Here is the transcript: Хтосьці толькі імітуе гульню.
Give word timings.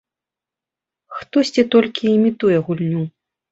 Хтосьці 1.19 1.67
толькі 1.77 2.03
імітуе 2.17 2.57
гульню. 2.67 3.07